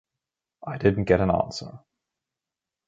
I 0.65 0.79
didn't 0.79 1.03
get 1.03 1.21
an 1.21 1.29
answer. 1.29 1.79